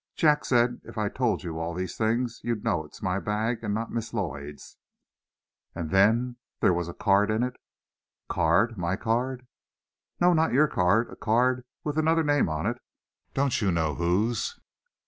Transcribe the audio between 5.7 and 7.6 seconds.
"And then, there was a card in it."